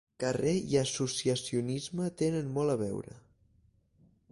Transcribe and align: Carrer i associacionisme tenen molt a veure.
Carrer 0.21 0.53
i 0.71 0.77
associacionisme 0.79 2.09
tenen 2.23 2.51
molt 2.57 2.77
a 2.77 2.81
veure. 2.83 3.17